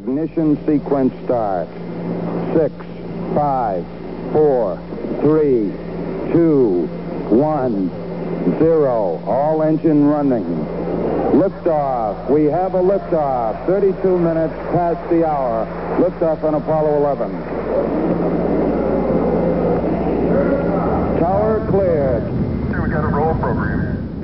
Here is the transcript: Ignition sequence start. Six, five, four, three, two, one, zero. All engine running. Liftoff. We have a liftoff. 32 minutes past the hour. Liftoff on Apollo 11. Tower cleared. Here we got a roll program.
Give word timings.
Ignition 0.00 0.56
sequence 0.64 1.12
start. 1.26 1.68
Six, 2.56 2.74
five, 3.34 3.84
four, 4.32 4.78
three, 5.20 5.70
two, 6.32 6.86
one, 7.28 7.90
zero. 8.58 9.22
All 9.26 9.62
engine 9.62 10.06
running. 10.06 10.46
Liftoff. 11.36 12.30
We 12.30 12.44
have 12.44 12.72
a 12.72 12.80
liftoff. 12.82 13.66
32 13.66 14.18
minutes 14.18 14.54
past 14.72 15.10
the 15.10 15.26
hour. 15.28 15.66
Liftoff 16.00 16.44
on 16.44 16.54
Apollo 16.54 16.96
11. 16.96 17.30
Tower 21.20 21.66
cleared. 21.68 22.22
Here 22.70 22.82
we 22.82 22.88
got 22.88 23.04
a 23.04 23.08
roll 23.08 23.34
program. 23.34 24.19